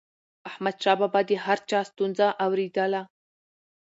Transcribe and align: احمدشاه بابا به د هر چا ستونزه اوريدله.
احمدشاه 0.49 0.95
بابا 0.99 1.11
به 1.23 1.27
د 1.29 1.31
هر 1.45 1.59
چا 1.69 1.79
ستونزه 1.91 2.27
اوريدله. 2.45 3.01